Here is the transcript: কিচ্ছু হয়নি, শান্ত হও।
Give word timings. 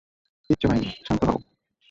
কিচ্ছু 0.49 0.65
হয়নি, 0.67 0.89
শান্ত 1.07 1.21
হও। 1.23 1.37